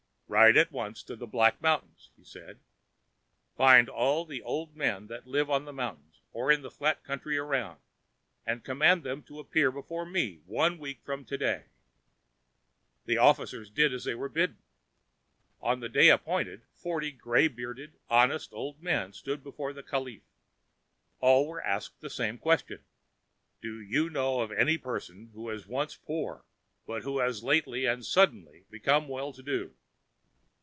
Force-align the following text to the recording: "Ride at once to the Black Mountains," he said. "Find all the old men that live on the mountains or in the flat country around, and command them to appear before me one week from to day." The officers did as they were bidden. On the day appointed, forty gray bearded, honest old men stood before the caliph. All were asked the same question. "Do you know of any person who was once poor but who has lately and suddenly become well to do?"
"Ride 0.33 0.55
at 0.55 0.71
once 0.71 1.03
to 1.03 1.17
the 1.17 1.27
Black 1.27 1.61
Mountains," 1.61 2.09
he 2.15 2.23
said. 2.23 2.61
"Find 3.57 3.89
all 3.89 4.23
the 4.23 4.41
old 4.41 4.77
men 4.77 5.07
that 5.07 5.27
live 5.27 5.49
on 5.49 5.65
the 5.65 5.73
mountains 5.73 6.21
or 6.31 6.49
in 6.53 6.61
the 6.61 6.71
flat 6.71 7.03
country 7.03 7.37
around, 7.37 7.81
and 8.45 8.63
command 8.63 9.03
them 9.03 9.23
to 9.23 9.41
appear 9.41 9.73
before 9.73 10.05
me 10.05 10.37
one 10.45 10.77
week 10.77 11.01
from 11.03 11.25
to 11.25 11.37
day." 11.37 11.65
The 13.03 13.17
officers 13.17 13.69
did 13.69 13.93
as 13.93 14.05
they 14.05 14.15
were 14.15 14.29
bidden. 14.29 14.59
On 15.59 15.81
the 15.81 15.89
day 15.89 16.07
appointed, 16.07 16.61
forty 16.77 17.11
gray 17.11 17.49
bearded, 17.49 17.99
honest 18.09 18.53
old 18.53 18.81
men 18.81 19.11
stood 19.11 19.43
before 19.43 19.73
the 19.73 19.83
caliph. 19.83 20.23
All 21.19 21.45
were 21.45 21.61
asked 21.61 21.99
the 21.99 22.09
same 22.09 22.37
question. 22.37 22.81
"Do 23.61 23.81
you 23.81 24.09
know 24.09 24.39
of 24.39 24.49
any 24.53 24.77
person 24.77 25.31
who 25.33 25.41
was 25.41 25.67
once 25.67 25.97
poor 25.97 26.45
but 26.87 27.03
who 27.03 27.17
has 27.19 27.43
lately 27.43 27.85
and 27.85 28.05
suddenly 28.05 28.63
become 28.69 29.09
well 29.09 29.33
to 29.33 29.43
do?" 29.43 29.75